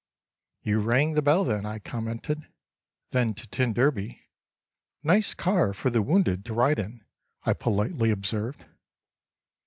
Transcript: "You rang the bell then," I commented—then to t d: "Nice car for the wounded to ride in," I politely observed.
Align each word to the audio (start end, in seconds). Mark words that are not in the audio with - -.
"You 0.63 0.79
rang 0.79 1.13
the 1.13 1.21
bell 1.21 1.43
then," 1.43 1.63
I 1.63 1.77
commented—then 1.77 3.35
to 3.35 3.47
t 3.47 3.71
d: 3.71 4.21
"Nice 5.03 5.35
car 5.35 5.75
for 5.75 5.91
the 5.91 6.01
wounded 6.01 6.43
to 6.45 6.55
ride 6.55 6.79
in," 6.79 7.05
I 7.43 7.53
politely 7.53 8.09
observed. 8.09 8.65